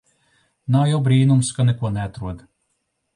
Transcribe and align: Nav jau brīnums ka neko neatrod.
Nav 0.75 0.87
jau 0.91 1.01
brīnums 1.07 1.51
ka 1.57 1.65
neko 1.67 1.91
neatrod. 1.99 2.41